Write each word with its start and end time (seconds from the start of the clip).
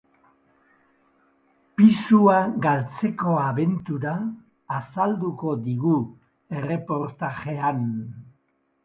Pisua 1.79 2.37
galtzeko 2.63 3.33
abentura 3.41 4.13
azalduko 4.79 5.53
digu 5.67 5.93
erreportajean. 6.63 7.85